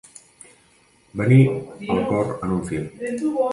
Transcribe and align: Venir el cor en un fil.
Venir 1.21 1.39
el 1.51 2.03
cor 2.09 2.35
en 2.41 2.57
un 2.59 2.67
fil. 2.73 2.91